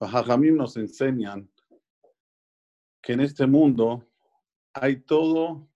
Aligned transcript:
Los 0.00 0.14
hajamim 0.14 0.56
nos 0.56 0.76
enseñan 0.76 1.50
que 3.02 3.14
en 3.14 3.20
este 3.20 3.46
mundo 3.46 4.06
hay 4.74 5.00
todo 5.00 5.70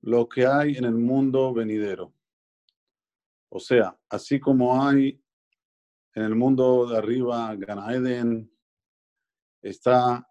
lo 0.00 0.28
que 0.28 0.46
hay 0.46 0.76
en 0.76 0.84
el 0.84 0.94
mundo 0.94 1.52
venidero. 1.54 2.12
O 3.48 3.60
sea, 3.60 3.96
así 4.08 4.40
como 4.40 4.82
hay 4.82 5.22
en 6.14 6.22
el 6.24 6.34
mundo 6.34 6.86
de 6.86 6.98
arriba, 6.98 7.54
Gan 7.54 8.50
está 9.62 10.26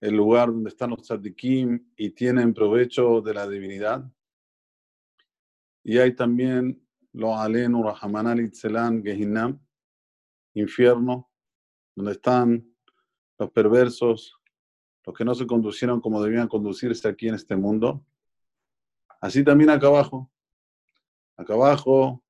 el 0.00 0.14
lugar 0.14 0.48
donde 0.48 0.70
están 0.70 0.90
los 0.90 1.02
tzadikim 1.02 1.92
y 1.96 2.10
tienen 2.10 2.54
provecho 2.54 3.20
de 3.20 3.34
la 3.34 3.48
divinidad. 3.48 4.04
Y 5.82 5.98
hay 5.98 6.14
también 6.14 6.86
los 7.12 7.36
alenu, 7.38 7.82
rahamanal, 7.82 8.40
itzelan, 8.40 9.02
gehinam, 9.02 9.58
infierno, 10.54 11.30
donde 11.96 12.12
están 12.12 12.76
los 13.38 13.50
perversos, 13.50 14.38
los 15.04 15.16
que 15.16 15.24
no 15.24 15.34
se 15.34 15.46
conducieron 15.46 16.00
como 16.00 16.22
debían 16.22 16.46
conducirse 16.46 17.08
aquí 17.08 17.28
en 17.28 17.34
este 17.34 17.56
mundo. 17.56 18.04
Así 19.20 19.42
también 19.42 19.70
acá 19.70 19.86
abajo. 19.86 20.30
Acá 21.36 21.54
abajo 21.54 22.22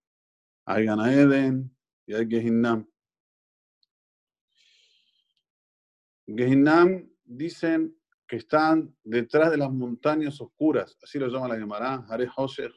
hay 0.65 0.87
Ganaeden 0.87 1.77
y 2.07 2.15
hay 2.15 2.27
Gehinnam. 2.29 2.89
Gehinnam 6.27 7.09
dicen 7.25 7.97
que 8.27 8.37
están 8.37 8.97
detrás 9.05 9.51
de 9.51 9.57
las 9.57 9.71
montañas 9.71 10.41
oscuras, 10.41 10.99
así 11.03 11.19
lo 11.19 11.29
llama 11.29 11.49
la 11.49 11.57
Gemara, 11.57 12.05
Hare 12.09 12.29
Hosher. 12.37 12.73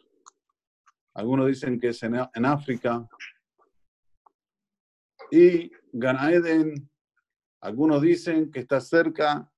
Algunos 1.15 1.47
dicen 1.47 1.79
que 1.79 1.89
es 1.89 2.03
en, 2.03 2.15
en 2.33 2.45
África. 2.45 3.07
Y 5.31 5.71
Ganaeden, 5.91 6.89
algunos 7.61 8.01
dicen 8.01 8.51
que 8.51 8.59
está 8.59 8.79
cerca 8.79 9.51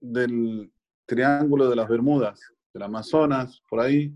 del 0.00 0.72
Triángulo 1.06 1.68
de 1.68 1.76
las 1.76 1.88
Bermudas, 1.88 2.40
del 2.72 2.82
Amazonas, 2.82 3.62
por 3.68 3.80
ahí. 3.80 4.14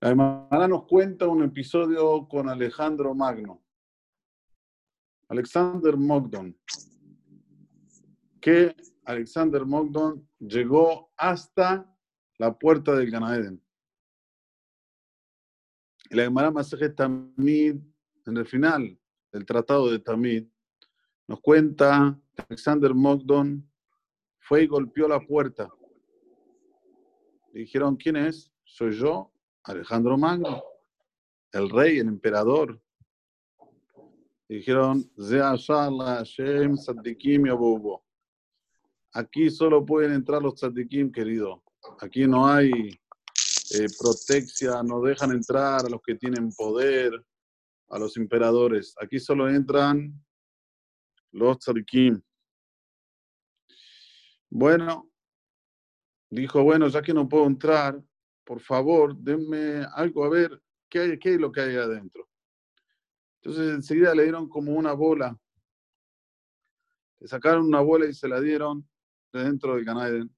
La 0.00 0.10
hermana 0.10 0.68
nos 0.68 0.86
cuenta 0.86 1.26
un 1.26 1.42
episodio 1.42 2.26
con 2.28 2.48
Alejandro 2.48 3.14
Magno, 3.14 3.62
Alexander 5.28 5.96
Mogdon, 5.96 6.56
que 8.40 8.74
Alexander 9.04 9.66
Mogdon 9.66 10.28
llegó 10.38 11.10
hasta 11.16 11.94
la 12.38 12.56
puerta 12.56 12.94
del 12.94 13.10
Ganaeden. 13.10 13.62
La 16.10 16.22
Gemara 16.22 16.50
Masaje 16.50 16.88
Tamid, 16.88 17.80
en 18.28 18.36
el 18.36 18.46
final 18.46 18.98
del 19.32 19.46
tratado 19.46 19.90
de 19.90 19.98
Tamid, 19.98 20.46
nos 21.26 21.40
cuenta 21.40 22.18
que 22.34 22.42
Alexander 22.48 22.94
Mogdon 22.94 23.68
fue 24.38 24.64
y 24.64 24.66
golpeó 24.66 25.08
la 25.08 25.20
puerta. 25.20 25.68
Dijeron, 27.52 27.96
¿quién 27.96 28.16
es? 28.16 28.52
Soy 28.64 28.92
yo, 28.92 29.32
Alejandro 29.64 30.16
Magno, 30.16 30.62
el 31.52 31.70
rey, 31.70 31.98
el 31.98 32.08
emperador. 32.08 32.80
Le 34.48 34.56
dijeron, 34.56 35.10
Aquí 39.12 39.50
solo 39.50 39.84
pueden 39.84 40.12
entrar 40.12 40.42
los 40.42 40.54
tzadikim, 40.54 41.10
querido. 41.10 41.62
Aquí 42.00 42.26
no 42.26 42.46
hay 42.46 42.70
eh, 42.70 43.86
protección, 43.98 44.86
no 44.86 45.00
dejan 45.00 45.32
entrar 45.32 45.84
a 45.84 45.88
los 45.88 46.00
que 46.02 46.14
tienen 46.14 46.50
poder, 46.52 47.12
a 47.88 47.98
los 47.98 48.16
emperadores. 48.16 48.94
Aquí 49.00 49.18
solo 49.18 49.48
entran 49.48 50.12
los 51.32 51.58
tzadikim. 51.58 52.20
Bueno, 54.50 55.10
dijo, 56.30 56.62
bueno, 56.62 56.88
ya 56.88 57.02
que 57.02 57.12
no 57.12 57.28
puedo 57.28 57.46
entrar, 57.46 58.02
por 58.44 58.60
favor, 58.60 59.16
denme 59.16 59.86
algo 59.94 60.24
a 60.24 60.30
ver 60.30 60.62
qué, 60.88 61.00
hay, 61.00 61.18
qué 61.18 61.34
es 61.34 61.40
lo 61.40 61.52
que 61.52 61.60
hay 61.60 61.76
adentro. 61.76 62.28
Entonces 63.42 63.74
enseguida 63.74 64.14
le 64.14 64.24
dieron 64.24 64.48
como 64.48 64.72
una 64.72 64.92
bola. 64.92 65.38
Le 67.20 67.28
sacaron 67.28 67.66
una 67.66 67.80
bola 67.80 68.06
y 68.06 68.14
se 68.14 68.28
la 68.28 68.40
dieron 68.40 68.88
de 69.32 69.44
dentro 69.44 69.74
del 69.74 69.84
Ganaiden. 69.84 70.34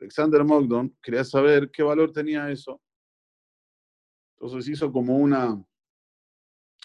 Alexander 0.00 0.44
Mogdon 0.44 0.96
quería 1.02 1.24
saber 1.24 1.70
qué 1.70 1.82
valor 1.82 2.12
tenía 2.12 2.50
eso. 2.50 2.80
Entonces 4.44 4.70
hizo 4.70 4.92
como 4.92 5.16
una 5.16 5.64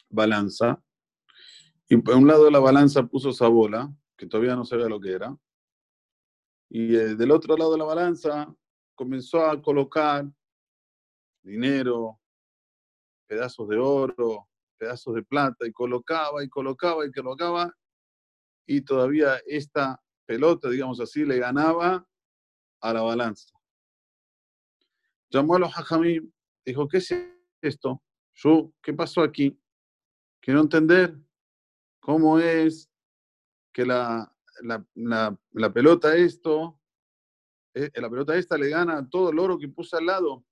balanza. 0.10 0.82
Y 1.90 1.98
por 1.98 2.16
un 2.16 2.26
lado 2.26 2.46
de 2.46 2.52
la 2.52 2.60
balanza 2.60 3.04
puso 3.04 3.32
esa 3.32 3.50
bola 3.50 3.94
que 4.16 4.28
todavía 4.28 4.56
no 4.56 4.64
sabía 4.64 4.88
lo 4.88 4.98
que 4.98 5.12
era. 5.12 5.38
Y 6.70 6.96
eh, 6.96 7.16
del 7.16 7.32
otro 7.32 7.58
lado 7.58 7.74
de 7.74 7.78
la 7.78 7.84
balanza 7.84 8.56
comenzó 8.96 9.46
a 9.46 9.62
colocar 9.62 10.26
dinero, 11.44 12.22
pedazos 13.28 13.68
de 13.68 13.78
oro, 13.78 14.48
pedazos 14.78 15.16
de 15.16 15.24
plata, 15.24 15.68
y 15.68 15.74
colocaba 15.74 16.42
y 16.42 16.48
colocaba 16.48 17.06
y 17.06 17.12
colocaba, 17.12 17.76
y 18.66 18.80
todavía 18.86 19.36
esta 19.46 20.02
pelota, 20.26 20.70
digamos 20.70 21.02
así, 21.02 21.26
le 21.26 21.40
ganaba 21.40 22.08
a 22.80 22.94
la 22.94 23.02
balanza. 23.02 23.52
Llamó 25.30 25.56
a 25.56 25.60
los 25.60 25.74
hajamim, 25.78 26.32
dijo, 26.64 26.88
¿qué 26.88 27.00
es 27.00 27.12
esto? 27.62 28.04
Yo, 28.34 28.72
¿qué 28.82 28.94
pasó 28.94 29.22
aquí? 29.22 29.60
Quiero 30.42 30.62
entender 30.62 31.16
cómo 32.00 32.40
es 32.40 32.90
que 33.74 33.86
la, 33.86 34.34
la, 34.62 35.74
pelota 35.74 36.16
esto, 36.16 36.80
eh, 37.74 37.92
la 37.96 38.10
pelota 38.10 38.36
esta 38.36 38.58
le 38.58 38.70
gana 38.70 39.08
todo 39.10 39.30
el 39.30 39.40
oro 39.40 39.58
que 39.58 39.68
puse 39.68 39.98
al 39.98 40.06
lado. 40.06 40.46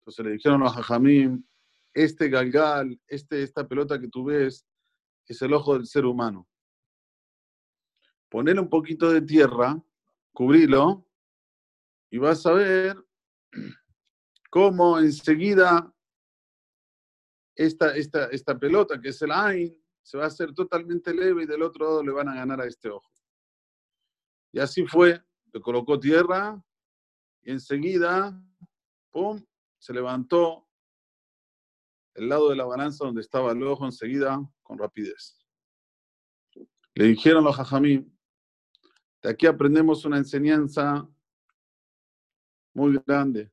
Entonces 0.00 0.24
le 0.24 0.32
dijeron 0.32 0.62
a 0.62 0.70
Jajamim, 0.70 1.44
este 1.92 2.28
galgal, 2.28 3.00
este, 3.06 3.42
esta 3.42 3.66
pelota 3.66 4.00
que 4.00 4.08
tú 4.08 4.24
ves, 4.24 4.66
es 5.26 5.42
el 5.42 5.52
ojo 5.52 5.74
del 5.74 5.86
ser 5.86 6.04
humano. 6.04 6.46
Ponle 8.28 8.58
un 8.58 8.68
poquito 8.68 9.10
de 9.10 9.22
tierra, 9.22 9.82
cubrilo, 10.32 11.06
y 12.10 12.18
vas 12.18 12.44
a 12.46 12.52
ver 12.52 12.96
cómo 14.50 14.98
enseguida 14.98 15.92
esta, 17.54 17.96
esta, 17.96 18.26
esta 18.26 18.58
pelota, 18.58 19.00
que 19.00 19.08
es 19.08 19.22
el 19.22 19.32
Ain, 19.32 19.82
se 20.02 20.18
va 20.18 20.24
a 20.24 20.28
hacer 20.28 20.54
totalmente 20.54 21.12
leve 21.12 21.42
y 21.44 21.46
del 21.46 21.62
otro 21.62 21.86
lado 21.86 22.04
le 22.04 22.12
van 22.12 22.28
a 22.28 22.34
ganar 22.34 22.60
a 22.60 22.66
este 22.66 22.88
ojo. 22.88 23.10
Y 24.52 24.60
así 24.60 24.86
fue, 24.86 25.20
le 25.52 25.60
colocó 25.60 25.98
tierra 25.98 26.62
y 27.42 27.50
enseguida, 27.50 28.40
¡pum!, 29.10 29.44
se 29.78 29.92
levantó 29.92 30.66
el 32.14 32.28
lado 32.28 32.50
de 32.50 32.56
la 32.56 32.64
balanza 32.64 33.04
donde 33.04 33.20
estaba 33.20 33.52
el 33.52 33.62
ojo 33.62 33.84
enseguida 33.84 34.40
con 34.62 34.78
rapidez. 34.78 35.44
Le 36.94 37.04
dijeron 37.04 37.44
los 37.44 37.56
jajamí, 37.56 38.10
de 39.22 39.30
aquí 39.30 39.46
aprendemos 39.46 40.04
una 40.04 40.18
enseñanza 40.18 41.08
muy 42.72 42.98
grande. 43.06 43.52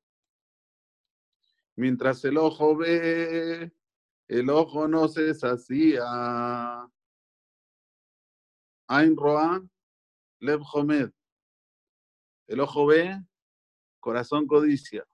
Mientras 1.75 2.23
el 2.25 2.37
ojo 2.37 2.77
ve, 2.77 3.71
el 4.27 4.49
ojo 4.49 4.87
no 4.87 5.07
se 5.07 5.33
sacía. 5.33 6.03
Ain 8.87 9.15
Roa, 9.17 9.61
Lev 10.39 10.61
Homed. 10.73 11.11
El 12.47 12.59
ojo 12.59 12.85
ve, 12.85 13.19
corazón 13.99 14.45
codicia. 14.45 15.05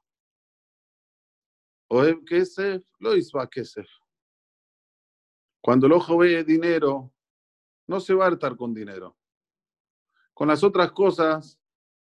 Oeb 1.90 2.24
Kesef, 2.26 2.84
lo 3.00 3.16
hizo 3.16 3.40
a 3.40 3.50
Kesef. 3.50 3.90
Cuando 5.62 5.88
el 5.88 5.94
ojo 5.94 6.18
ve 6.18 6.44
dinero, 6.44 7.14
no 7.88 8.00
se 8.00 8.14
va 8.14 8.26
a 8.26 8.28
hartar 8.28 8.56
con 8.56 8.74
dinero. 8.74 9.18
Con 10.34 10.48
las 10.48 10.64
otras 10.64 10.92
cosas, 10.92 11.60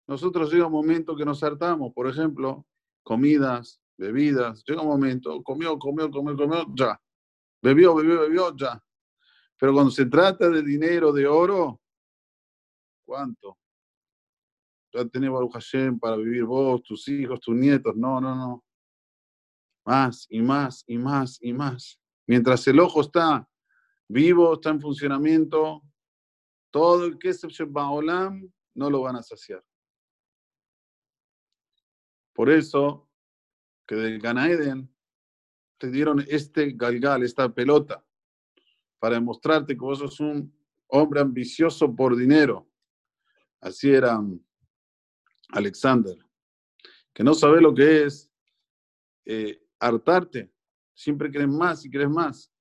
nosotros 0.08 0.52
llega 0.52 0.66
un 0.66 0.74
momento 0.74 1.16
que 1.16 1.26
nos 1.26 1.44
hartamos. 1.44 1.94
Por 1.94 2.08
ejemplo, 2.08 2.66
comidas, 3.04 3.82
bebidas. 4.00 4.64
Llega 4.66 4.82
un 4.82 4.88
momento, 4.88 5.44
comió, 5.44 5.78
comió, 5.78 6.10
comió, 6.10 6.36
comió, 6.36 6.66
ya. 6.74 7.00
Bebió, 7.62 7.94
bebió, 7.96 8.22
bebió, 8.22 8.56
ya. 8.56 8.82
Pero 9.58 9.74
cuando 9.74 9.92
se 9.92 10.06
trata 10.06 10.50
de 10.50 10.64
dinero, 10.64 11.12
de 11.12 11.28
oro, 11.28 11.82
¿cuánto? 13.06 13.58
Ya 14.94 15.06
tenés 15.06 15.30
Baruch 15.30 15.54
Hashem 15.54 16.00
para 16.00 16.16
vivir 16.16 16.46
vos, 16.46 16.82
tus 16.82 17.08
hijos, 17.10 17.40
tus 17.42 17.56
nietos. 17.56 17.96
No, 17.96 18.22
no, 18.22 18.36
no. 18.36 18.64
Más 19.86 20.26
y 20.30 20.42
más 20.42 20.84
y 20.88 20.98
más 20.98 21.38
y 21.42 21.54
más. 21.54 22.00
Mientras 22.26 22.66
el 22.68 22.80
ojo 22.80 23.02
está 23.02 23.48
vivo, 24.08 24.54
está 24.54 24.70
en 24.70 24.82
funcionamiento, 24.82 25.84
todo 26.72 27.06
el 27.06 27.20
que 27.20 27.34
se 27.34 27.48
Olam 27.74 28.50
no 28.76 28.90
lo 28.90 29.02
van 29.02 29.18
a 29.18 29.24
saciar. 29.24 29.64
Por 32.34 32.50
eso, 32.50 33.09
que 33.90 33.96
del 33.96 34.20
Ganaeden 34.20 34.88
te 35.80 35.90
dieron 35.90 36.24
este 36.28 36.74
galgal, 36.74 37.24
esta 37.24 37.52
pelota, 37.52 38.06
para 39.00 39.16
demostrarte 39.16 39.74
que 39.74 39.80
vos 39.80 39.98
sos 39.98 40.20
un 40.20 40.54
hombre 40.90 41.22
ambicioso 41.22 41.96
por 41.96 42.16
dinero. 42.16 42.70
Así 43.60 43.90
era 43.90 44.22
Alexander, 45.54 46.16
que 47.12 47.24
no 47.24 47.34
sabe 47.34 47.62
lo 47.62 47.74
que 47.74 48.04
es 48.04 48.32
eh, 49.26 49.60
hartarte, 49.80 50.54
siempre 50.94 51.32
querés 51.32 51.48
más 51.48 51.84
y 51.84 51.90
querés 51.90 52.12
más. 52.12 52.54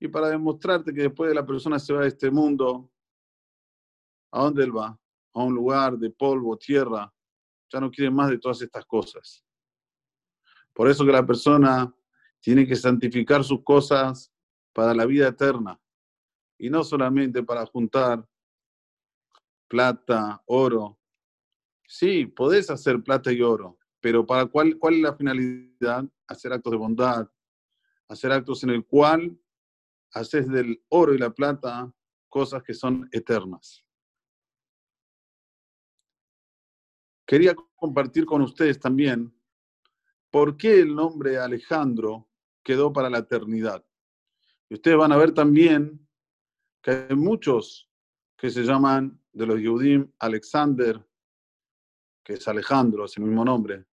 Y 0.00 0.08
para 0.08 0.28
demostrarte 0.28 0.92
que 0.92 1.02
después 1.02 1.28
de 1.28 1.36
la 1.36 1.46
persona 1.46 1.78
se 1.78 1.92
va 1.92 2.02
de 2.02 2.08
este 2.08 2.32
mundo, 2.32 2.90
¿a 4.32 4.42
dónde 4.42 4.64
él 4.64 4.76
va? 4.76 4.98
A 5.34 5.44
un 5.44 5.54
lugar 5.54 5.96
de 5.96 6.10
polvo, 6.10 6.58
tierra, 6.58 7.14
ya 7.72 7.78
no 7.78 7.92
quiere 7.92 8.10
más 8.10 8.28
de 8.28 8.38
todas 8.38 8.60
estas 8.60 8.84
cosas. 8.84 9.44
Por 10.72 10.88
eso 10.88 11.04
que 11.04 11.12
la 11.12 11.26
persona 11.26 11.94
tiene 12.40 12.66
que 12.66 12.76
santificar 12.76 13.44
sus 13.44 13.62
cosas 13.62 14.32
para 14.72 14.94
la 14.94 15.06
vida 15.06 15.28
eterna 15.28 15.80
y 16.58 16.70
no 16.70 16.82
solamente 16.84 17.42
para 17.42 17.66
juntar 17.66 18.26
plata, 19.68 20.42
oro. 20.46 20.98
Sí, 21.86 22.26
podés 22.26 22.70
hacer 22.70 23.02
plata 23.02 23.32
y 23.32 23.42
oro, 23.42 23.78
pero 24.00 24.26
¿para 24.26 24.46
cuál, 24.46 24.78
cuál 24.78 24.94
es 24.94 25.00
la 25.00 25.14
finalidad? 25.14 26.04
Hacer 26.26 26.52
actos 26.52 26.70
de 26.70 26.76
bondad, 26.76 27.30
hacer 28.08 28.32
actos 28.32 28.62
en 28.64 28.70
el 28.70 28.84
cual 28.86 29.38
haces 30.12 30.48
del 30.48 30.82
oro 30.88 31.14
y 31.14 31.18
la 31.18 31.30
plata 31.30 31.92
cosas 32.28 32.62
que 32.62 32.74
son 32.74 33.08
eternas. 33.12 33.84
Quería 37.26 37.54
compartir 37.76 38.26
con 38.26 38.42
ustedes 38.42 38.78
también 38.78 39.34
por 40.32 40.56
qué 40.56 40.80
el 40.80 40.94
nombre 40.94 41.38
Alejandro 41.38 42.26
quedó 42.64 42.90
para 42.90 43.10
la 43.10 43.18
eternidad. 43.18 43.84
Y 44.68 44.74
ustedes 44.74 44.96
van 44.96 45.12
a 45.12 45.18
ver 45.18 45.32
también 45.32 46.08
que 46.82 47.06
hay 47.08 47.14
muchos 47.14 47.90
que 48.36 48.50
se 48.50 48.62
llaman 48.62 49.20
de 49.30 49.46
los 49.46 49.60
Yehudim 49.60 50.10
Alexander, 50.18 51.06
que 52.24 52.32
es 52.34 52.48
Alejandro, 52.48 53.04
es 53.04 53.16
el 53.18 53.24
mismo 53.24 53.44
nombre, 53.44 53.84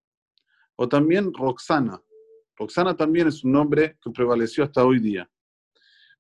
o 0.77 0.88
también 0.88 1.33
Roxana. 1.33 2.01
Roxana 2.56 2.95
también 2.95 3.27
es 3.27 3.44
un 3.44 3.51
nombre 3.51 3.97
que 4.01 4.09
prevaleció 4.09 4.63
hasta 4.63 4.86
hoy 4.86 5.00
día. 5.00 5.30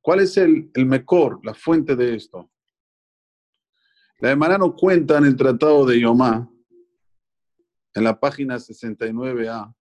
¿Cuál 0.01 0.19
es 0.19 0.35
el, 0.35 0.69
el 0.73 0.85
mejor, 0.85 1.39
la 1.45 1.53
fuente 1.53 1.95
de 1.95 2.15
esto? 2.15 2.51
La 4.19 4.31
Emara 4.31 4.57
nos 4.57 4.73
cuenta 4.73 5.17
en 5.17 5.25
el 5.25 5.37
Tratado 5.37 5.85
de 5.85 6.01
Yomá, 6.01 6.49
en 7.93 8.03
la 8.03 8.19
página 8.19 8.55
69a, 8.57 9.73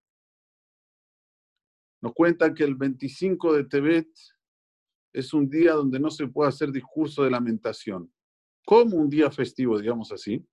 nos 2.00 2.12
cuenta 2.12 2.54
que 2.54 2.64
el 2.64 2.74
25 2.74 3.54
de 3.54 3.64
Tebet 3.64 4.08
es 5.12 5.32
un 5.32 5.48
día 5.48 5.72
donde 5.72 5.98
no 5.98 6.10
se 6.10 6.26
puede 6.28 6.48
hacer 6.48 6.70
discurso 6.70 7.24
de 7.24 7.30
lamentación, 7.30 8.12
como 8.64 8.96
un 8.96 9.08
día 9.08 9.30
festivo, 9.30 9.78
digamos 9.78 10.12
así, 10.12 10.46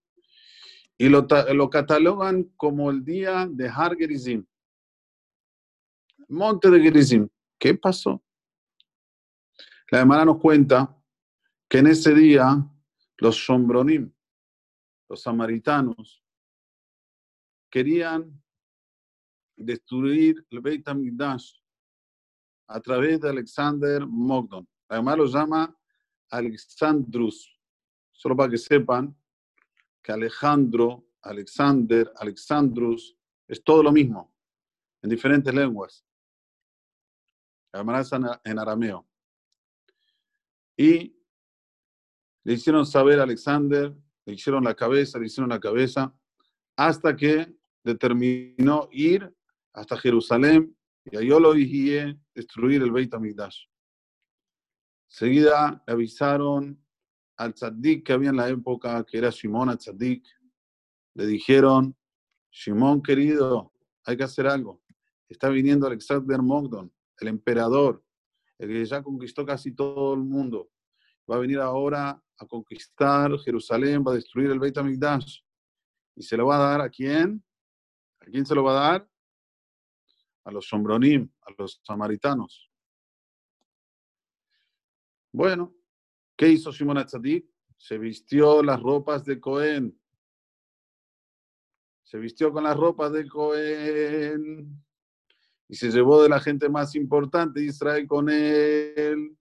y 0.97 1.09
lo, 1.09 1.27
catalogan 1.69 2.45
como 2.55 2.89
el 2.89 3.03
día 3.03 3.47
de 3.51 3.67
Har 3.67 3.95
Gerizim, 3.97 4.45
monte 6.29 6.69
de 6.69 6.79
Gerizim. 6.79 7.27
¿Qué 7.59 7.75
pasó? 7.75 8.23
La 9.91 9.99
hermana 9.99 10.25
nos 10.25 10.39
cuenta 10.39 10.97
que 11.69 11.79
en 11.79 11.87
ese 11.87 12.13
día 12.13 12.65
los 13.17 13.35
Shombronim, 13.35 14.11
los 15.09 15.21
samaritanos, 15.21 16.23
querían 17.69 18.41
destruir 19.55 20.45
el 20.49 20.59
Beit 20.59 20.87
HaMikdash 20.87 21.53
a 22.67 22.79
través 22.79 23.19
de 23.21 23.29
Alexander 23.29 24.05
Mogdon. 24.05 24.67
Además 24.87 25.17
lo 25.17 25.25
llama 25.25 25.77
Alexandrus. 26.29 27.51
Solo 28.11 28.35
para 28.35 28.49
que 28.49 28.57
sepan 28.57 29.15
que 30.01 30.11
Alejandro, 30.11 31.07
Alexander, 31.21 32.11
Alexandrus 32.17 33.17
es 33.47 33.63
todo 33.63 33.83
lo 33.83 33.91
mismo, 33.91 34.33
en 35.01 35.09
diferentes 35.09 35.53
lenguas. 35.53 36.05
Además 37.71 38.11
en 38.43 38.59
arameo. 38.59 39.07
Y 40.77 41.15
le 42.43 42.53
hicieron 42.53 42.85
saber 42.85 43.19
a 43.19 43.23
Alexander, 43.23 43.93
le 44.25 44.33
hicieron 44.33 44.63
la 44.63 44.75
cabeza, 44.75 45.19
le 45.19 45.25
hicieron 45.25 45.49
la 45.49 45.59
cabeza, 45.59 46.13
hasta 46.75 47.15
que 47.15 47.55
determinó 47.83 48.87
ir 48.91 49.33
hasta 49.75 49.97
Jerusalén 49.97 50.75
y 51.05 51.27
yo 51.27 51.39
lo 51.39 51.53
dije 51.53 52.17
destruir 52.33 52.81
el 52.81 52.91
Beit 52.91 53.13
HaMikdash. 53.13 53.65
Seguida 55.07 55.83
avisaron 55.85 56.81
al 57.37 57.53
tzaddik 57.53 58.05
que 58.05 58.13
había 58.13 58.29
en 58.29 58.37
la 58.37 58.49
época, 58.49 59.03
que 59.03 59.17
era 59.17 59.29
Shimon 59.29 59.69
al 59.69 59.77
tzaddik. 59.77 60.25
Le 61.13 61.27
dijeron, 61.27 61.95
Shimon 62.49 63.03
querido, 63.03 63.71
hay 64.05 64.17
que 64.17 64.23
hacer 64.23 64.47
algo. 64.47 64.81
Está 65.27 65.49
viniendo 65.49 65.85
Alexander 65.85 66.41
Mogdon, 66.41 66.91
el 67.19 67.27
emperador, 67.27 68.03
el 68.57 68.69
que 68.69 68.85
ya 68.85 69.03
conquistó 69.03 69.45
casi 69.45 69.75
todo 69.75 70.13
el 70.13 70.21
mundo. 70.21 70.71
Va 71.29 71.35
a 71.35 71.39
venir 71.39 71.59
ahora 71.59 72.21
a 72.37 72.45
conquistar 72.47 73.37
Jerusalén, 73.39 74.03
va 74.05 74.13
a 74.13 74.15
destruir 74.15 74.49
el 74.49 74.59
Beit 74.59 74.77
HaMikdash. 74.77 75.41
¿Y 76.15 76.23
se 76.23 76.37
lo 76.37 76.47
va 76.47 76.55
a 76.55 76.69
dar 76.71 76.81
a 76.81 76.89
quién? 76.89 77.43
¿A 78.21 78.25
quién 78.25 78.45
se 78.45 78.55
lo 78.55 78.63
va 78.63 78.71
a 78.71 78.91
dar? 78.91 79.14
A 80.45 80.51
los 80.51 80.67
sombronim, 80.67 81.29
a 81.41 81.51
los 81.57 81.81
samaritanos. 81.83 82.71
Bueno, 85.31 85.75
¿qué 86.37 86.47
hizo 86.47 86.71
Simón 86.71 86.97
Atzadik? 86.97 87.45
Se 87.77 87.97
vistió 87.97 88.63
las 88.63 88.81
ropas 88.81 89.25
de 89.25 89.39
Cohen. 89.39 89.99
Se 92.03 92.17
vistió 92.17 92.53
con 92.53 92.63
las 92.63 92.77
ropas 92.77 93.11
de 93.11 93.27
Cohen. 93.27 94.81
Y 95.67 95.75
se 95.75 95.89
llevó 95.89 96.23
de 96.23 96.29
la 96.29 96.39
gente 96.39 96.69
más 96.69 96.95
importante 96.95 97.59
de 97.59 97.65
Israel 97.65 98.07
con 98.07 98.29
él. 98.29 99.37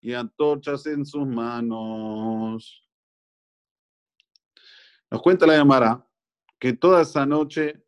Y 0.00 0.14
antorchas 0.14 0.86
en 0.86 1.04
sus 1.04 1.26
manos. 1.26 2.88
Nos 5.10 5.22
cuenta 5.22 5.46
la 5.46 5.56
llamada 5.56 6.06
que 6.58 6.74
toda 6.74 7.02
esa 7.02 7.26
noche 7.26 7.84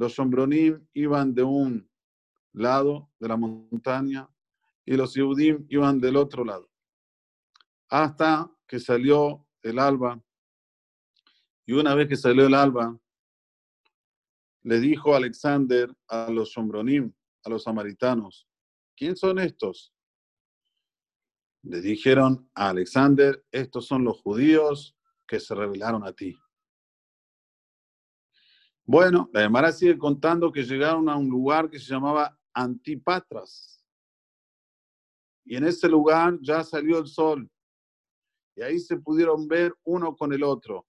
los 0.00 0.14
sombronim 0.14 0.88
iban 0.94 1.34
de 1.34 1.42
un 1.42 1.86
lado 2.54 3.10
de 3.18 3.28
la 3.28 3.36
montaña 3.36 4.26
y 4.86 4.96
los 4.96 5.12
Yehudim 5.12 5.66
iban 5.68 6.00
del 6.00 6.16
otro 6.16 6.42
lado. 6.42 6.70
Hasta 7.90 8.50
que 8.66 8.80
salió 8.80 9.46
el 9.60 9.78
alba. 9.78 10.18
Y 11.66 11.74
una 11.74 11.94
vez 11.94 12.08
que 12.08 12.16
salió 12.16 12.46
el 12.46 12.54
alba, 12.54 12.98
le 14.62 14.80
dijo 14.80 15.14
Alexander 15.14 15.94
a 16.08 16.30
los 16.30 16.52
sombronim, 16.52 17.12
a 17.44 17.50
los 17.50 17.64
samaritanos, 17.64 18.48
¿quién 18.96 19.14
son 19.16 19.38
estos? 19.38 19.92
Le 21.62 21.82
dijeron 21.82 22.50
a 22.54 22.70
Alexander, 22.70 23.44
estos 23.52 23.86
son 23.86 24.04
los 24.04 24.18
judíos 24.22 24.96
que 25.28 25.38
se 25.38 25.54
rebelaron 25.54 26.04
a 26.04 26.14
ti. 26.14 26.38
Bueno, 28.92 29.30
la 29.32 29.42
Gemara 29.42 29.70
sigue 29.70 29.96
contando 29.96 30.50
que 30.50 30.64
llegaron 30.64 31.08
a 31.08 31.16
un 31.16 31.28
lugar 31.28 31.70
que 31.70 31.78
se 31.78 31.92
llamaba 31.92 32.36
Antipatras. 32.52 33.86
Y 35.44 35.54
en 35.54 35.62
ese 35.62 35.88
lugar 35.88 36.36
ya 36.42 36.64
salió 36.64 36.98
el 36.98 37.06
sol. 37.06 37.48
Y 38.56 38.62
ahí 38.62 38.80
se 38.80 38.96
pudieron 38.96 39.46
ver 39.46 39.72
uno 39.84 40.16
con 40.16 40.32
el 40.32 40.42
otro. 40.42 40.88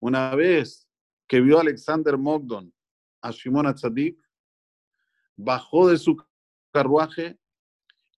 Una 0.00 0.34
vez 0.34 0.88
que 1.28 1.42
vio 1.42 1.60
Alexander 1.60 2.16
Mogdon 2.16 2.72
a 3.20 3.30
Shimon 3.30 3.66
Atzadik, 3.66 4.18
bajó 5.36 5.90
de 5.90 5.98
su 5.98 6.16
carruaje 6.72 7.38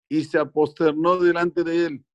y 0.08 0.22
se 0.22 0.38
aposternó 0.38 1.18
delante 1.18 1.64
de 1.64 1.86
él. 1.86 2.06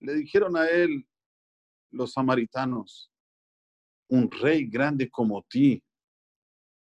Le 0.00 0.12
dijeron 0.12 0.58
a 0.58 0.68
él, 0.68 1.06
los 1.90 2.12
samaritanos, 2.12 3.10
un 4.08 4.30
rey 4.30 4.66
grande 4.66 5.08
como 5.10 5.42
ti 5.42 5.82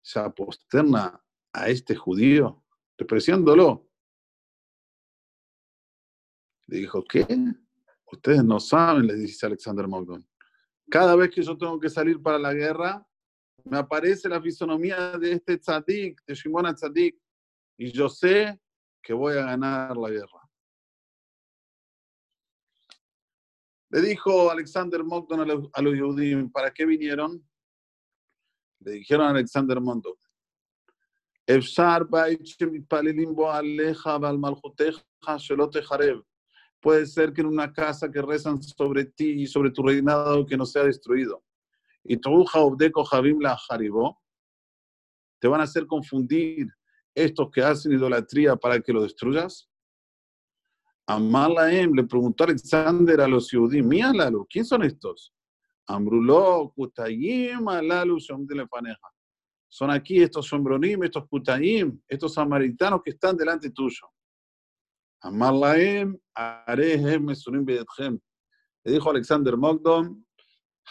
se 0.02 0.18
aposterna 0.18 1.22
a 1.52 1.68
este 1.68 1.94
judío, 1.94 2.64
despreciándolo. 2.96 3.88
Le 6.66 6.78
dijo, 6.78 7.04
¿qué? 7.04 7.26
Ustedes 8.10 8.44
no 8.44 8.58
saben, 8.60 9.06
le 9.06 9.14
dice 9.14 9.46
Alexander 9.46 9.86
Mogdon. 9.86 10.26
Cada 10.90 11.14
vez 11.16 11.30
que 11.30 11.42
yo 11.42 11.56
tengo 11.56 11.78
que 11.78 11.90
salir 11.90 12.22
para 12.22 12.38
la 12.38 12.54
guerra, 12.54 13.06
me 13.64 13.78
aparece 13.78 14.28
la 14.28 14.40
fisonomía 14.40 15.18
de 15.18 15.32
este 15.32 15.58
tzadik, 15.58 16.22
de 16.26 16.34
Shimon 16.34 16.74
tzadik, 16.74 17.18
y 17.76 17.92
yo 17.92 18.08
sé 18.08 18.58
que 19.02 19.12
voy 19.12 19.36
a 19.36 19.44
ganar 19.44 19.96
la 19.96 20.10
guerra. 20.10 20.37
Le 23.90 24.02
dijo 24.02 24.50
Alexander 24.50 25.02
Mogdon 25.02 25.40
a 25.40 25.82
los 25.82 25.94
Yehudim, 25.94 26.50
¿para 26.50 26.70
qué 26.72 26.84
vinieron? 26.84 27.42
Le 28.80 28.92
dijeron 28.92 29.26
a 29.26 29.30
Alexander 29.30 29.80
Mondo, 29.80 30.18
Puede 36.80 37.06
ser 37.06 37.32
que 37.32 37.40
en 37.40 37.46
una 37.46 37.72
casa 37.72 38.10
que 38.10 38.22
rezan 38.22 38.62
sobre 38.62 39.06
ti 39.06 39.42
y 39.42 39.46
sobre 39.46 39.70
tu 39.70 39.82
reinado 39.82 40.44
que 40.44 40.56
no 40.56 40.66
sea 40.66 40.84
destruido. 40.84 41.42
Y 42.04 42.18
te 42.18 42.28
van 45.48 45.60
a 45.60 45.64
hacer 45.64 45.86
confundir 45.86 46.68
estos 47.14 47.50
que 47.50 47.62
hacen 47.62 47.92
idolatría 47.92 48.54
para 48.56 48.80
que 48.80 48.92
lo 48.92 49.02
destruyas. 49.02 49.68
Amalaem 51.10 51.94
le 51.94 52.04
preguntó 52.04 52.44
Alexander 52.44 53.22
a 53.22 53.26
los 53.26 53.50
judíos, 53.50 53.86
míralo, 53.86 54.46
¿quién 54.48 54.66
son 54.66 54.82
estos? 54.82 55.32
Amrulo, 55.86 56.70
Kutayim, 56.76 57.66
Alalu, 57.66 58.18
Faneja. 58.20 59.08
Son 59.70 59.90
aquí 59.90 60.22
estos 60.22 60.46
sombronim, 60.46 61.02
estos 61.02 61.26
Kutayim, 61.26 61.98
estos 62.06 62.34
samaritanos 62.34 63.00
que 63.02 63.12
están 63.12 63.38
delante 63.38 63.70
tuyo. 63.70 64.06
Amalaem, 65.22 66.14
Arehem, 66.34 67.24
Mesurim 67.24 67.64
Bedethem. 67.64 68.20
Le 68.84 68.92
dijo 68.92 69.08
Alexander 69.08 69.56
Mogdon, 69.56 70.26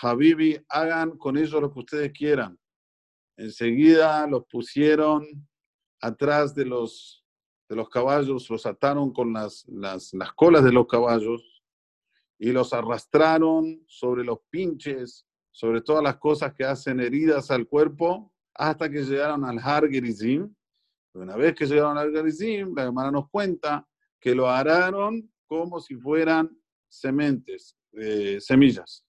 Habibi, 0.02 0.58
hagan 0.70 1.16
con 1.18 1.38
ellos 1.38 1.62
lo 1.62 1.72
que 1.72 1.80
ustedes 1.80 2.12
quieran. 2.12 2.58
Enseguida 3.38 4.26
los 4.26 4.46
pusieron 4.48 5.48
atrás 6.02 6.56
de 6.56 6.66
los, 6.66 7.24
de 7.70 7.76
los 7.76 7.90
caballos, 7.90 8.50
los 8.50 8.66
ataron 8.66 9.12
con 9.12 9.34
las, 9.34 9.66
las, 9.68 10.14
las 10.14 10.32
colas 10.34 10.64
de 10.64 10.72
los 10.72 10.88
caballos 10.88 11.64
y 12.40 12.52
los 12.52 12.74
arrastraron 12.74 13.84
sobre 13.88 14.24
los 14.24 14.40
pinches, 14.50 15.26
sobre 15.52 15.82
todas 15.82 16.04
las 16.04 16.18
cosas 16.18 16.54
que 16.54 16.64
hacen 16.64 17.00
heridas 17.00 17.52
al 17.52 17.68
cuerpo, 17.68 18.32
hasta 18.54 18.90
que 18.90 19.04
llegaron 19.04 19.44
al 19.44 19.60
Har 19.60 19.90
Gerizim. 19.90 20.54
Una 21.14 21.36
vez 21.36 21.56
que 21.56 21.66
llegaron 21.66 21.98
al 21.98 22.12
Gerizim, 22.12 22.74
la 22.76 22.84
hermana 22.84 23.12
nos 23.12 23.30
cuenta 23.30 23.88
que 24.20 24.36
lo 24.36 24.48
araron 24.48 25.32
como 25.46 25.80
si 25.80 25.96
fueran 25.96 26.50
sementes, 26.88 27.76
eh, 27.94 28.38
semillas. 28.40 29.04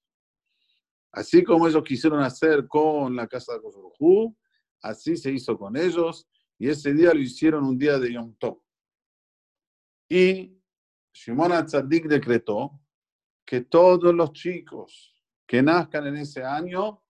Así 1.13 1.43
como 1.43 1.67
ellos 1.67 1.83
quisieron 1.85 2.21
hacer 2.21 2.67
con 2.67 3.15
la 3.17 3.27
casa 3.27 3.55
de 3.55 3.61
Kosorujú, 3.61 4.37
así 4.83 5.17
se 5.17 5.33
hizo 5.33 5.59
con 5.59 5.77
ellos, 5.77 6.27
y 6.59 6.69
ese 6.69 6.93
día 6.93 7.15
lo 7.15 7.21
hicieron 7.21 7.65
un 7.65 7.79
día 7.79 7.99
de 7.99 8.13
Yom 8.13 8.35
Tov. 8.35 8.61
Y 10.09 10.61
Shimon 11.13 11.53
Atzadik 11.53 12.07
decretó 12.07 12.81
que 13.47 13.63
todos 13.63 14.15
los 14.15 14.33
chicos 14.33 15.15
que 15.47 15.63
nazcan 15.63 16.07
en 16.09 16.17
ese 16.17 16.43
año, 16.45 17.03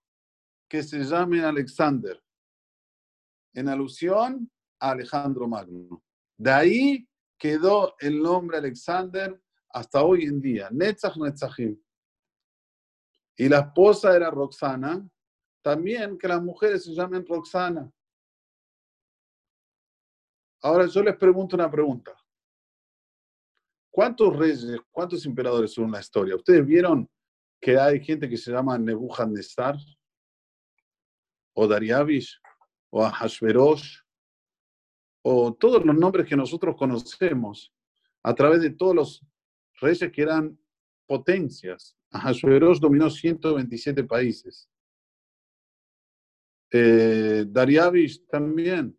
que 0.69 0.83
se 0.83 1.03
llamen 1.03 1.43
Alexander, 1.43 2.23
en 3.53 3.67
alusión 3.67 4.49
a 4.79 4.91
Alejandro 4.91 5.47
Magno. 5.47 6.03
De 6.37 6.51
ahí 6.51 7.09
quedó 7.37 7.95
el 7.99 8.21
nombre 8.21 8.57
Alexander 8.57 9.41
hasta 9.71 10.03
hoy 10.03 10.23
en 10.23 10.39
día, 10.39 10.69
Netzach 10.71 11.17
Netzachim. 11.17 11.77
Y 13.35 13.49
la 13.49 13.59
esposa 13.59 14.15
era 14.15 14.29
Roxana, 14.29 15.07
también 15.61 16.17
que 16.17 16.27
las 16.27 16.41
mujeres 16.41 16.83
se 16.83 16.93
llamen 16.93 17.25
Roxana. 17.25 17.91
Ahora 20.61 20.87
yo 20.87 21.01
les 21.03 21.15
pregunto 21.15 21.55
una 21.55 21.71
pregunta. 21.71 22.15
¿Cuántos 23.89 24.35
reyes, 24.35 24.77
cuántos 24.91 25.25
emperadores 25.25 25.73
son 25.73 25.85
en 25.85 25.91
la 25.91 25.99
historia? 25.99 26.35
¿Ustedes 26.35 26.65
vieron 26.65 27.09
que 27.59 27.77
hay 27.77 28.03
gente 28.03 28.29
que 28.29 28.37
se 28.37 28.51
llama 28.51 28.77
Nebuchadnezzar? 28.77 29.77
¿O 31.53 31.67
Dariavish? 31.67 32.39
¿O 32.91 33.03
Ahashverosh? 33.03 33.99
¿O 35.23 35.53
todos 35.53 35.85
los 35.85 35.95
nombres 35.95 36.27
que 36.27 36.35
nosotros 36.35 36.75
conocemos 36.77 37.73
a 38.23 38.33
través 38.33 38.61
de 38.61 38.71
todos 38.71 38.95
los 38.95 39.25
reyes 39.81 40.11
que 40.11 40.21
eran 40.21 40.59
potencias? 41.07 41.95
Ahashverosh 42.11 42.79
dominó 42.79 43.09
127 43.09 44.03
países. 44.03 44.69
Eh, 46.71 47.45
también. 48.29 48.98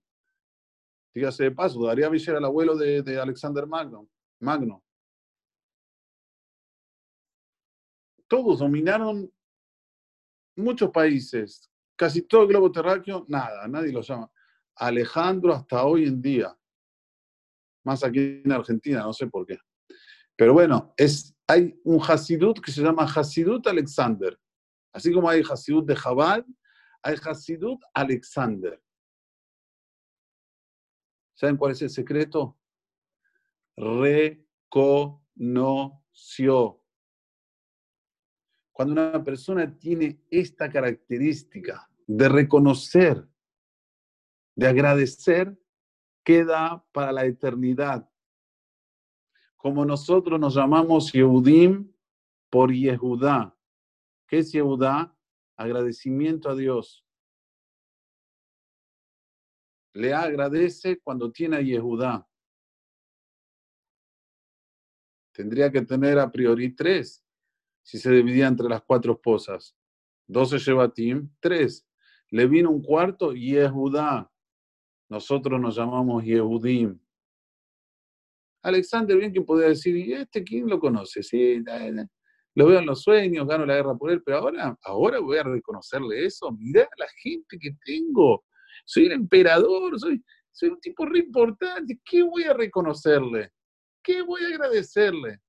Dígase 1.14 1.44
de 1.44 1.50
paso, 1.50 1.84
Dariavish 1.84 2.28
era 2.28 2.38
el 2.38 2.44
abuelo 2.44 2.76
de, 2.76 3.02
de 3.02 3.20
Alexander 3.20 3.66
Magno. 3.66 4.08
Magno. 4.40 4.82
todos 8.30 8.60
dominaron 8.60 9.28
muchos 10.56 10.90
países, 10.90 11.68
casi 11.96 12.22
todo 12.22 12.42
el 12.42 12.48
globo 12.48 12.70
terráqueo, 12.70 13.26
nada, 13.28 13.66
nadie 13.66 13.92
lo 13.92 14.02
llama. 14.02 14.30
Alejandro 14.76 15.52
hasta 15.52 15.84
hoy 15.84 16.04
en 16.04 16.22
día, 16.22 16.56
más 17.84 18.04
aquí 18.04 18.40
en 18.44 18.52
Argentina, 18.52 19.00
no 19.00 19.12
sé 19.12 19.26
por 19.26 19.44
qué. 19.44 19.58
Pero 20.36 20.52
bueno, 20.52 20.94
es, 20.96 21.34
hay 21.48 21.76
un 21.82 22.00
Hasidut 22.00 22.60
que 22.60 22.70
se 22.70 22.82
llama 22.82 23.02
Hasidut 23.02 23.66
Alexander. 23.66 24.38
Así 24.92 25.12
como 25.12 25.28
hay 25.28 25.42
Hasidut 25.42 25.84
de 25.84 25.96
Jabal, 25.96 26.46
hay 27.02 27.16
Hasidut 27.16 27.80
Alexander. 27.92 28.80
¿Saben 31.40 31.56
cuál 31.56 31.72
es 31.72 31.80
el 31.80 31.88
secreto? 31.88 32.58
Reconoció 33.74 35.24
cuando 38.70 38.92
una 38.92 39.24
persona 39.24 39.78
tiene 39.78 40.20
esta 40.30 40.70
característica 40.70 41.90
de 42.06 42.28
reconocer, 42.28 43.26
de 44.54 44.66
agradecer, 44.66 45.58
queda 46.22 46.84
para 46.92 47.10
la 47.10 47.24
eternidad. 47.24 48.06
Como 49.56 49.86
nosotros 49.86 50.38
nos 50.38 50.54
llamamos 50.56 51.10
Yehudim 51.10 51.90
por 52.50 52.70
Yehudá. 52.70 53.56
¿Qué 54.26 54.40
es 54.40 54.52
Yehudá? 54.52 55.16
Agradecimiento 55.56 56.50
a 56.50 56.54
Dios. 56.54 57.06
Le 59.94 60.12
agradece 60.12 61.00
cuando 61.00 61.30
tiene 61.30 61.56
a 61.56 61.60
Yehudá. 61.60 62.26
Tendría 65.32 65.70
que 65.70 65.82
tener 65.82 66.18
a 66.18 66.30
priori 66.30 66.74
tres 66.74 67.24
si 67.82 67.98
se 67.98 68.10
dividía 68.10 68.46
entre 68.46 68.68
las 68.68 68.82
cuatro 68.82 69.14
esposas. 69.14 69.76
Doce 70.26 70.58
Shebatim, 70.58 71.30
tres. 71.40 71.86
Le 72.28 72.46
vino 72.46 72.70
un 72.70 72.82
cuarto, 72.82 73.32
Yehudá. 73.32 74.30
Nosotros 75.10 75.60
nos 75.60 75.76
llamamos 75.76 76.24
Yehudim. 76.24 76.96
Alexander, 78.62 79.16
bien 79.16 79.32
que 79.32 79.40
podía 79.42 79.66
decir, 79.66 79.96
¿y 79.96 80.12
este 80.12 80.44
quién 80.44 80.68
lo 80.68 80.78
conoce? 80.78 81.22
Sí, 81.22 81.62
lo 82.54 82.66
veo 82.66 82.78
en 82.78 82.86
los 82.86 83.02
sueños, 83.02 83.48
gano 83.48 83.66
la 83.66 83.74
guerra 83.74 83.96
por 83.96 84.12
él, 84.12 84.22
pero 84.22 84.38
ahora, 84.38 84.78
ahora 84.84 85.18
voy 85.18 85.38
a 85.38 85.42
reconocerle 85.42 86.24
eso. 86.24 86.52
Mirá 86.52 86.88
la 86.96 87.08
gente 87.22 87.58
que 87.58 87.72
tengo. 87.84 88.44
Soy 88.84 89.06
el 89.06 89.12
emperador, 89.12 89.98
soy, 89.98 90.24
soy 90.50 90.70
un 90.70 90.80
tipo 90.80 91.06
re 91.06 91.20
importante. 91.20 92.00
¿Qué 92.04 92.22
voy 92.22 92.44
a 92.44 92.54
reconocerle? 92.54 93.52
¿Qué 94.02 94.22
voy 94.22 94.42
a 94.44 94.48
agradecerle? 94.48 95.40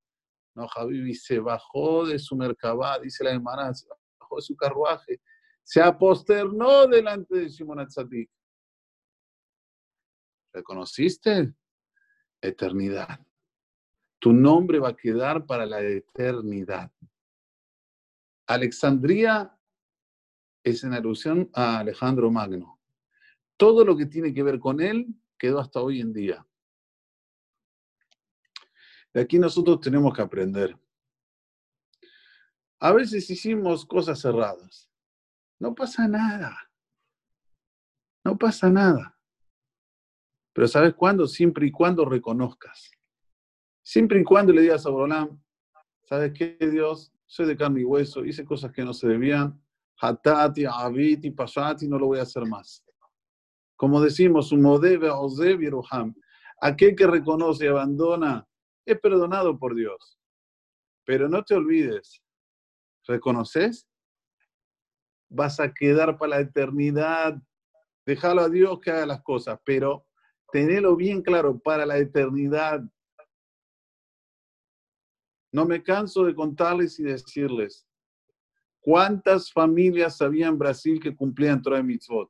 No, 0.54 0.68
Javibi 0.68 1.16
se 1.16 1.40
bajó 1.40 2.06
de 2.06 2.20
su 2.20 2.36
mercabá, 2.36 3.00
dice 3.00 3.24
la 3.24 3.32
hermana, 3.32 3.74
se 3.74 3.88
bajó 4.20 4.36
de 4.36 4.42
su 4.42 4.56
carruaje, 4.56 5.22
se 5.64 5.82
aposternó 5.82 6.88
delante 6.88 7.38
de 7.38 7.50
Simón 7.50 7.80
Atzadik. 7.80 8.30
¿Reconociste? 10.54 11.54
Eternidad. 12.42 13.26
Tu 14.20 14.34
nombre 14.34 14.80
va 14.80 14.90
a 14.90 14.96
quedar 14.96 15.46
para 15.46 15.66
la 15.66 15.82
eternidad. 15.82 16.92
Alexandría 18.48 19.58
es 20.64 20.84
en 20.84 20.94
alusión 20.94 21.50
a 21.54 21.80
Alejandro 21.80 22.30
Magno. 22.30 22.81
Todo 23.62 23.86
lo 23.86 23.96
que 23.96 24.08
tiene 24.08 24.34
que 24.34 24.42
ver 24.42 24.60
con 24.60 24.82
él 24.82 25.06
quedó 25.38 25.60
hasta 25.60 25.80
hoy 25.80 26.02
en 26.02 26.12
día. 26.12 26.44
De 29.14 29.22
aquí 29.22 29.38
nosotros 29.38 29.80
tenemos 29.82 30.16
que 30.16 30.24
aprender. 30.24 30.76
A 32.80 32.92
veces 32.92 33.30
hicimos 33.30 33.86
cosas 33.86 34.20
cerradas. 34.20 34.90
No 35.60 35.76
pasa 35.76 36.08
nada. 36.08 36.58
No 38.26 38.36
pasa 38.36 38.72
nada. 38.72 39.16
Pero 40.54 40.68
¿sabes 40.68 40.96
cuándo? 40.96 41.28
Siempre 41.28 41.68
y 41.68 41.72
cuando 41.72 42.04
reconozcas. 42.04 42.90
Siempre 43.84 44.22
y 44.22 44.24
cuando 44.24 44.54
le 44.54 44.64
digas 44.64 44.88
a 44.88 44.90
Borolam, 44.90 45.40
¿sabes 46.02 46.34
qué, 46.34 46.58
Dios? 46.60 47.14
Soy 47.28 47.46
de 47.46 47.56
carne 47.56 47.82
y 47.82 47.84
hueso, 47.84 48.26
hice 48.26 48.44
cosas 48.44 48.72
que 48.72 48.84
no 48.84 48.96
se 48.96 49.08
debían. 49.08 49.64
Hatati, 50.00 50.66
Abiti, 50.66 51.30
Pasati, 51.30 51.88
no 51.88 52.00
lo 52.00 52.08
voy 52.08 52.18
a 52.18 52.24
hacer 52.24 52.44
más. 52.48 52.84
Como 53.82 54.00
decimos, 54.00 54.54
Aquel 56.62 56.96
que 56.96 57.08
reconoce 57.08 57.66
y 57.66 57.68
abandona 57.68 58.48
es 58.86 59.00
perdonado 59.00 59.58
por 59.58 59.74
Dios. 59.74 60.20
Pero 61.04 61.28
no 61.28 61.44
te 61.44 61.56
olvides, 61.56 62.22
¿reconoces? 63.08 63.88
vas 65.30 65.60
a 65.60 65.74
quedar 65.74 66.16
para 66.20 66.30
la 66.30 66.40
eternidad. 66.42 67.42
Déjalo 68.06 68.42
a 68.42 68.50
Dios 68.50 68.80
que 68.82 68.92
haga 68.92 69.08
las 69.08 69.24
cosas, 69.24 69.60
pero 69.66 70.06
tenelo 70.52 70.96
bien 70.96 71.24
claro 71.24 71.58
para 71.58 71.84
la 71.84 71.98
eternidad. 71.98 72.84
No 75.52 75.66
me 75.66 75.82
canso 75.82 76.24
de 76.26 76.36
contarles 76.36 77.00
y 77.00 77.04
decirles 77.04 77.88
cuántas 78.80 79.52
familias 79.52 80.22
había 80.22 80.50
en 80.50 80.60
Brasil 80.60 81.00
que 81.02 81.16
cumplían 81.16 81.64
Torah 81.64 81.82
Mitzvot. 81.82 82.30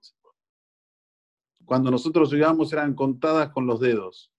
Cuando 1.66 1.92
nosotros 1.92 2.32
llegamos 2.32 2.72
eran 2.74 2.94
contadas 2.94 3.50
con 3.50 3.66
los 3.66 3.80
dedos. 3.80 4.32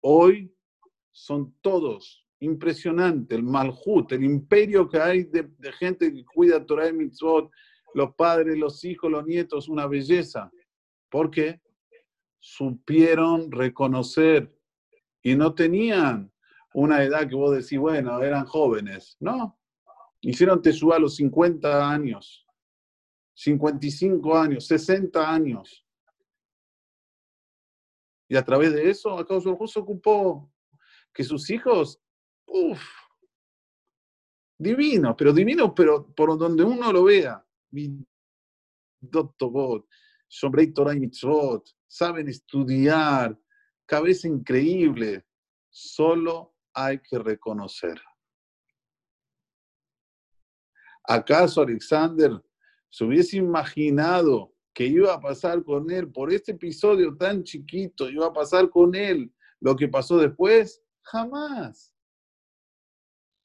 Hoy 0.00 0.54
son 1.10 1.54
todos. 1.60 2.24
Impresionante, 2.40 3.34
el 3.34 3.42
Malhut, 3.42 4.12
el 4.12 4.24
imperio 4.24 4.88
que 4.88 4.98
hay 4.98 5.24
de, 5.24 5.48
gente 5.78 6.12
que 6.12 6.24
cuida 6.24 6.64
Torah 6.64 6.88
y 6.88 6.92
Mitzvot, 6.92 7.50
los 7.94 8.14
padres, 8.14 8.58
los 8.58 8.84
hijos, 8.84 9.10
los 9.10 9.24
nietos, 9.24 9.68
una 9.68 9.86
belleza. 9.86 10.50
¿Por 11.08 11.30
qué? 11.30 11.60
Supieron 12.38 13.50
reconocer 13.50 14.54
y 15.22 15.34
no 15.34 15.54
tenían 15.54 16.30
una 16.74 17.02
edad 17.02 17.26
que 17.26 17.34
vos 17.34 17.56
decís, 17.56 17.78
bueno, 17.78 18.22
eran 18.22 18.44
jóvenes. 18.44 19.16
No, 19.18 19.58
hicieron 20.20 20.60
Teshuvah 20.60 20.96
a 20.96 21.00
los 21.00 21.16
50 21.16 21.90
años, 21.90 22.45
55 23.36 24.36
años, 24.36 24.66
60 24.66 25.30
años. 25.30 25.86
Y 28.28 28.36
a 28.36 28.42
través 28.42 28.72
de 28.72 28.88
eso, 28.90 29.16
acá 29.18 29.38
se 29.40 29.78
ocupó 29.78 30.50
que 31.12 31.22
sus 31.22 31.48
hijos, 31.50 32.00
uff, 32.46 32.82
divino, 34.58 35.14
pero 35.16 35.32
divino, 35.34 35.74
pero 35.74 36.12
por 36.14 36.36
donde 36.38 36.64
uno 36.64 36.90
lo 36.92 37.04
vea. 37.04 37.46
Sobre 40.28 40.66
Torah 40.68 40.94
y 40.94 41.00
Mitzvot, 41.00 41.68
saben 41.86 42.28
estudiar, 42.28 43.38
cabeza 43.84 44.28
increíble. 44.28 45.26
Solo 45.68 46.56
hay 46.72 47.00
que 47.00 47.18
reconocer. 47.18 48.00
¿Acaso 51.04 51.60
Alexander 51.60 52.42
se 52.90 53.04
hubiese 53.04 53.36
imaginado 53.36 54.52
que 54.72 54.86
iba 54.86 55.14
a 55.14 55.20
pasar 55.20 55.62
con 55.64 55.90
él 55.90 56.10
por 56.10 56.32
este 56.32 56.52
episodio 56.52 57.16
tan 57.16 57.42
chiquito, 57.42 58.08
iba 58.10 58.26
a 58.26 58.32
pasar 58.32 58.68
con 58.68 58.94
él 58.94 59.32
lo 59.60 59.74
que 59.74 59.88
pasó 59.88 60.18
después? 60.18 60.82
Jamás. 61.02 61.92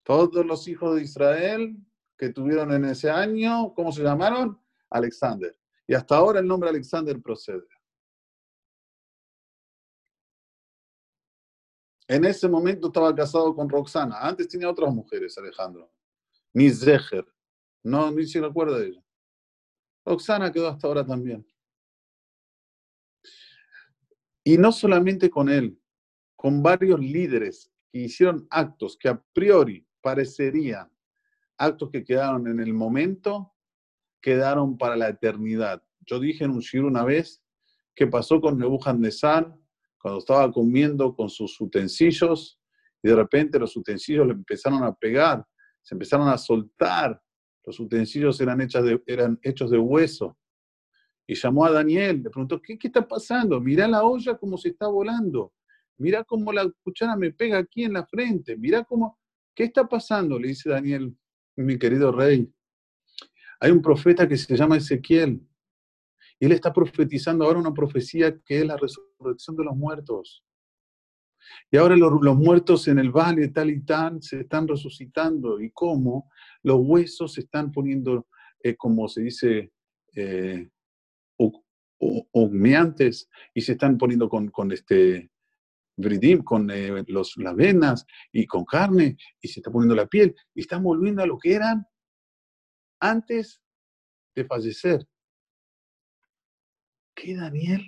Todos 0.03 0.45
los 0.45 0.67
hijos 0.67 0.95
de 0.95 1.03
Israel 1.03 1.77
que 2.17 2.29
tuvieron 2.29 2.73
en 2.73 2.85
ese 2.85 3.09
año, 3.09 3.73
¿cómo 3.73 3.91
se 3.91 4.03
llamaron? 4.03 4.59
Alexander. 4.89 5.57
Y 5.87 5.93
hasta 5.93 6.15
ahora 6.15 6.39
el 6.39 6.47
nombre 6.47 6.69
Alexander 6.69 7.19
procede. 7.21 7.67
En 12.07 12.25
ese 12.25 12.49
momento 12.49 12.87
estaba 12.87 13.15
casado 13.15 13.55
con 13.55 13.69
Roxana. 13.69 14.17
Antes 14.19 14.49
tenía 14.49 14.69
otras 14.69 14.93
mujeres, 14.93 15.37
Alejandro. 15.37 15.89
Ni 16.53 16.69
Zeher. 16.69 17.25
No, 17.83 18.11
ni 18.11 18.25
se 18.25 18.41
recuerda 18.41 18.77
de 18.77 18.87
ella. 18.87 19.03
Roxana 20.05 20.51
quedó 20.51 20.67
hasta 20.67 20.87
ahora 20.87 21.05
también. 21.05 21.45
Y 24.43 24.57
no 24.57 24.71
solamente 24.71 25.29
con 25.29 25.49
él, 25.49 25.79
con 26.35 26.63
varios 26.63 26.99
líderes 26.99 27.71
que 27.91 27.99
hicieron 27.99 28.47
actos 28.49 28.97
que 28.97 29.09
a 29.09 29.21
priori 29.33 29.87
parecerían 30.01 30.91
actos 31.61 31.91
que 31.91 32.03
quedaron 32.03 32.47
en 32.47 32.59
el 32.59 32.73
momento, 32.73 33.53
quedaron 34.19 34.77
para 34.77 34.95
la 34.95 35.09
eternidad. 35.09 35.83
Yo 35.99 36.19
dije 36.19 36.43
en 36.43 36.51
un 36.51 36.59
shir 36.59 36.83
una 36.83 37.03
vez 37.03 37.43
que 37.95 38.07
pasó 38.07 38.41
con 38.41 38.57
Nebuchadnezzar 38.57 39.55
cuando 39.99 40.19
estaba 40.19 40.51
comiendo 40.51 41.15
con 41.15 41.29
sus 41.29 41.59
utensilios 41.61 42.59
y 43.03 43.09
de 43.09 43.15
repente 43.15 43.59
los 43.59 43.75
utensilios 43.77 44.25
le 44.25 44.33
empezaron 44.33 44.83
a 44.83 44.93
pegar, 44.93 45.45
se 45.83 45.93
empezaron 45.93 46.27
a 46.27 46.37
soltar 46.37 47.21
los 47.63 47.79
utensilios 47.79 48.39
eran, 48.41 49.39
hechos 49.41 49.71
de 49.71 49.77
hueso. 49.77 50.37
Y 51.27 51.35
llamó 51.35 51.65
a 51.65 51.71
Daniel, 51.71 52.23
le 52.23 52.29
preguntó, 52.29 52.61
¿qué, 52.61 52.77
qué 52.77 52.87
está 52.87 53.07
pasando? 53.07 53.59
Mirá 53.61 53.87
la 53.87 54.03
olla 54.03 54.37
como 54.37 54.57
se 54.57 54.69
está 54.69 54.87
volando. 54.87 55.53
Mirá 55.97 56.23
cómo 56.23 56.51
la 56.51 56.69
cuchara 56.83 57.15
me 57.15 57.31
pega 57.31 57.59
aquí 57.59 57.83
en 57.83 57.93
la 57.93 58.05
frente. 58.05 58.57
Mirá 58.57 58.83
cómo, 58.83 59.19
¿qué 59.55 59.65
está 59.65 59.87
pasando? 59.87 60.39
Le 60.39 60.49
dice 60.49 60.69
Daniel, 60.69 61.15
mi 61.55 61.77
querido 61.77 62.11
rey. 62.11 62.51
Hay 63.59 63.71
un 63.71 63.81
profeta 63.81 64.27
que 64.27 64.35
se 64.35 64.57
llama 64.57 64.77
Ezequiel. 64.77 65.39
Y 66.39 66.45
él 66.45 66.53
está 66.53 66.73
profetizando 66.73 67.45
ahora 67.45 67.59
una 67.59 67.73
profecía 67.73 68.35
que 68.39 68.61
es 68.61 68.65
la 68.65 68.75
resurrección 68.75 69.55
de 69.55 69.63
los 69.63 69.75
muertos. 69.75 70.43
Y 71.69 71.77
ahora 71.77 71.95
los, 71.95 72.37
muertos 72.37 72.87
en 72.87 72.99
el 72.99 73.11
valle 73.11 73.49
tal 73.49 73.69
y 73.69 73.81
tal 73.81 74.21
se 74.21 74.41
están 74.41 74.67
resucitando. 74.67 75.59
¿Y 75.59 75.71
cómo? 75.71 76.29
Los 76.63 76.77
huesos 76.79 77.33
se 77.33 77.41
están 77.41 77.71
poniendo, 77.71 78.27
eh, 78.63 78.75
como 78.75 79.07
se 79.07 79.21
dice, 79.21 79.71
eh, 80.15 80.69
humeantes 82.33 83.29
y 83.53 83.61
se 83.61 83.73
están 83.73 83.97
poniendo 83.97 84.27
con, 84.27 84.49
con 84.49 84.71
este 84.71 85.31
bridim, 85.97 86.43
con 86.43 86.69
eh, 86.71 87.03
los, 87.07 87.37
las 87.37 87.55
venas 87.55 88.05
y 88.31 88.45
con 88.45 88.65
carne 88.65 89.17
y 89.39 89.47
se 89.47 89.59
está 89.59 89.71
poniendo 89.71 89.95
la 89.95 90.07
piel 90.07 90.35
y 90.53 90.61
están 90.61 90.83
volviendo 90.83 91.21
a 91.21 91.27
lo 91.27 91.37
que 91.37 91.53
eran 91.53 91.85
antes 92.99 93.61
de 94.35 94.45
fallecer. 94.45 95.07
¿Qué, 97.15 97.35
Daniel? 97.35 97.83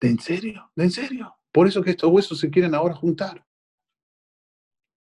¿De 0.00 0.08
en 0.08 0.18
serio? 0.18 0.70
¿De 0.74 0.84
en 0.84 0.90
serio? 0.90 1.34
Por 1.52 1.66
eso 1.66 1.82
que 1.82 1.90
estos 1.90 2.10
huesos 2.10 2.40
se 2.40 2.50
quieren 2.50 2.74
ahora 2.74 2.94
juntar. 2.94 3.44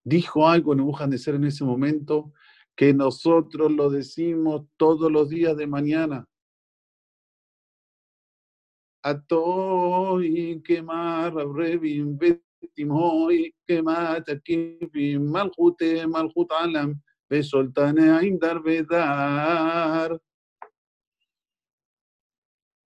Dijo 0.02 0.48
algo 0.48 0.74
ser 1.18 1.34
en 1.34 1.44
ese 1.44 1.64
momento 1.64 2.32
que 2.74 2.94
nosotros 2.94 3.70
lo 3.70 3.90
decimos 3.90 4.66
todos 4.78 5.12
los 5.12 5.28
días 5.28 5.56
de 5.56 5.66
mañana. 5.66 6.26
Atoy 9.02 10.62
quemar 10.64 11.34
revim 11.34 12.18
betimoy 12.18 13.54
quemar 13.66 14.24
takifim 14.24 15.30
malchute 15.30 16.06
malchut 16.06 16.50
alam 16.52 17.00
besoltane 17.28 18.10
aim 18.10 18.38
darvedar. 18.38 20.18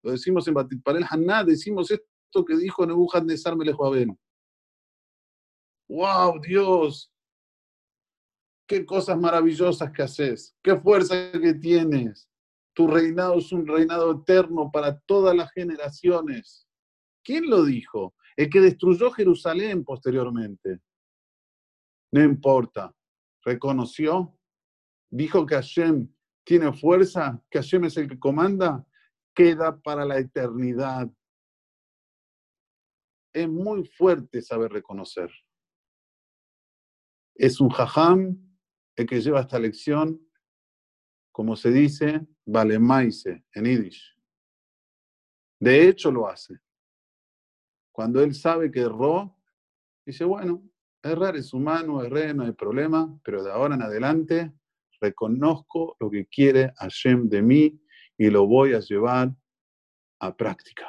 Lo 0.02 0.10
decimos 0.10 0.48
en 0.48 0.54
Batipalel 0.54 1.04
Haná, 1.08 1.44
decimos 1.44 1.90
esto 1.90 2.11
que 2.44 2.56
dijo 2.56 2.86
Nebuchadnezzar 2.86 3.56
Melech 3.56 3.76
¡Wow, 5.88 6.40
Dios! 6.40 7.12
¡Qué 8.66 8.86
cosas 8.86 9.18
maravillosas 9.18 9.92
que 9.92 10.02
haces! 10.02 10.56
¡Qué 10.62 10.76
fuerza 10.76 11.32
que 11.32 11.54
tienes! 11.54 12.28
Tu 12.74 12.86
reinado 12.86 13.38
es 13.38 13.52
un 13.52 13.66
reinado 13.66 14.12
eterno 14.12 14.70
para 14.72 14.98
todas 15.00 15.36
las 15.36 15.52
generaciones. 15.52 16.66
¿Quién 17.22 17.50
lo 17.50 17.64
dijo? 17.64 18.14
El 18.36 18.48
que 18.48 18.60
destruyó 18.60 19.10
Jerusalén 19.10 19.84
posteriormente. 19.84 20.80
No 22.12 22.22
importa. 22.22 22.94
Reconoció, 23.44 24.38
dijo 25.10 25.44
que 25.44 25.56
Hashem 25.56 26.08
tiene 26.44 26.72
fuerza, 26.72 27.42
que 27.50 27.58
Hashem 27.58 27.84
es 27.84 27.96
el 27.96 28.08
que 28.08 28.18
comanda, 28.18 28.86
queda 29.34 29.80
para 29.80 30.04
la 30.04 30.18
eternidad 30.18 31.10
es 33.32 33.48
muy 33.48 33.84
fuerte 33.84 34.42
saber 34.42 34.72
reconocer. 34.72 35.30
Es 37.34 37.60
un 37.60 37.70
jajam 37.70 38.38
el 38.96 39.06
que 39.06 39.20
lleva 39.20 39.40
esta 39.40 39.58
lección, 39.58 40.20
como 41.32 41.56
se 41.56 41.70
dice, 41.70 42.26
vale 42.44 42.78
maise 42.78 43.44
en 43.54 43.64
Yiddish. 43.64 44.18
De 45.58 45.88
hecho 45.88 46.10
lo 46.10 46.28
hace. 46.28 46.58
Cuando 47.90 48.22
él 48.22 48.34
sabe 48.34 48.70
que 48.70 48.80
erró, 48.80 49.36
dice, 50.04 50.24
bueno, 50.24 50.68
errar 51.02 51.36
es 51.36 51.52
humano, 51.52 52.02
erré, 52.02 52.34
no 52.34 52.44
hay 52.44 52.52
problema, 52.52 53.18
pero 53.24 53.42
de 53.42 53.50
ahora 53.50 53.74
en 53.74 53.82
adelante 53.82 54.52
reconozco 55.00 55.96
lo 56.00 56.10
que 56.10 56.26
quiere 56.26 56.72
Hashem 56.76 57.28
de 57.28 57.42
mí 57.42 57.80
y 58.16 58.30
lo 58.30 58.46
voy 58.46 58.74
a 58.74 58.80
llevar 58.80 59.34
a 60.20 60.36
práctica. 60.36 60.86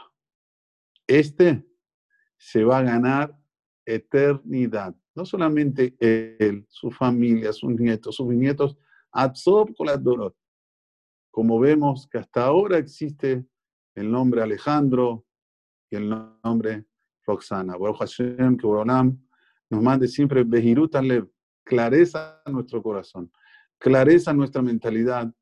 Este 1.08 1.65
se 2.43 2.65
va 2.65 2.79
a 2.79 2.84
ganar 2.84 3.34
eternidad. 3.86 4.93
No 5.15 5.25
solamente 5.25 5.95
él, 5.99 6.65
su 6.67 6.91
familia, 6.91 7.53
sus 7.53 7.71
nietos, 7.71 8.17
sus 8.17 8.27
nietos, 8.27 8.77
absorbo 9.13 9.86
las 9.86 10.03
dolor. 10.03 10.36
Como 11.32 11.58
vemos 11.58 12.06
que 12.12 12.17
hasta 12.17 12.43
ahora 12.43 12.77
existe 12.77 13.45
el 13.95 14.12
nombre 14.12 14.41
Alejandro 14.41 15.25
y 15.89 15.95
el 15.95 16.10
nombre 16.43 16.86
Roxana. 17.25 17.75
Hashem, 17.97 18.58
que 18.58 18.67
nos 18.67 19.82
mande 19.82 20.08
siempre 20.10 20.45
clareza 21.63 22.41
a 22.43 22.51
nuestro 22.51 22.84
corazón, 22.84 23.32
clareza 23.77 24.32
a 24.32 24.34
nuestra 24.34 24.62
mentalidad 24.62 25.34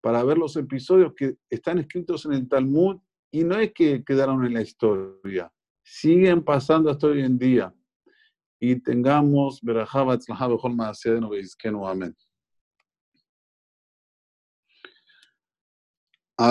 para 0.00 0.24
ver 0.24 0.38
los 0.38 0.56
episodios 0.56 1.12
que 1.14 1.36
están 1.50 1.78
escritos 1.78 2.24
en 2.24 2.32
el 2.32 2.48
Talmud 2.48 2.98
y 3.30 3.44
no 3.44 3.56
es 3.56 3.72
que 3.74 4.02
quedaron 4.02 4.44
en 4.46 4.54
la 4.54 4.62
historia, 4.62 5.52
siguen 5.86 6.42
pasando 6.42 6.90
hasta 6.90 7.06
hoy 7.06 7.22
en 7.22 7.38
día. 7.38 7.72
Y 8.58 8.76
tengamos, 8.80 9.60
Berajaba, 9.62 10.18
Tzlahab, 10.18 10.58
Amén. 11.86 12.14